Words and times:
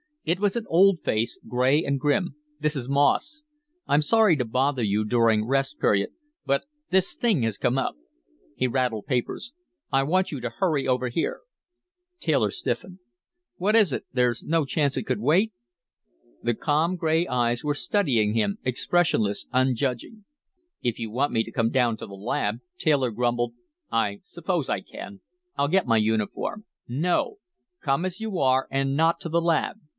It 0.23 0.39
was 0.39 0.55
an 0.55 0.65
old 0.67 0.99
face, 0.99 1.39
gray 1.47 1.83
and 1.83 1.99
grim. 1.99 2.35
"This 2.59 2.75
is 2.75 2.89
Moss. 2.89 3.43
I'm 3.87 4.03
sorry 4.03 4.35
to 4.37 4.45
bother 4.45 4.83
you 4.83 5.03
during 5.03 5.45
Rest 5.47 5.79
Period, 5.79 6.11
but 6.45 6.65
this 6.89 7.15
thing 7.15 7.41
has 7.41 7.57
come 7.57 7.77
up." 7.77 7.95
He 8.55 8.67
rattled 8.67 9.05
papers. 9.07 9.51
"I 9.91 10.03
want 10.03 10.31
you 10.31 10.39
to 10.39 10.49
hurry 10.49 10.87
over 10.87 11.09
here." 11.09 11.41
Taylor 12.19 12.49
stiffened. 12.51 12.99
"What 13.57 13.75
is 13.75 13.91
it? 13.93 14.05
There's 14.13 14.43
no 14.43 14.63
chance 14.65 14.95
it 14.95 15.03
could 15.07 15.19
wait?" 15.19 15.53
The 16.41 16.55
calm 16.55 16.95
gray 16.95 17.27
eyes 17.27 17.63
were 17.63 17.75
studying 17.75 18.33
him, 18.33 18.57
expressionless, 18.63 19.47
unjudging. 19.51 20.25
"If 20.81 20.99
you 20.99 21.09
want 21.11 21.31
me 21.31 21.43
to 21.43 21.51
come 21.51 21.69
down 21.71 21.97
to 21.97 22.07
the 22.07 22.13
lab," 22.15 22.59
Taylor 22.77 23.09
grumbled, 23.11 23.53
"I 23.91 24.19
suppose 24.23 24.69
I 24.69 24.81
can. 24.81 25.21
I'll 25.57 25.67
get 25.67 25.87
my 25.87 25.97
uniform" 25.97 26.65
"No. 26.87 27.37
Come 27.81 28.05
as 28.05 28.19
you 28.19 28.39
are. 28.39 28.67
And 28.69 28.95
not 28.95 29.19
to 29.21 29.29
the 29.29 29.41
lab. 29.41 29.77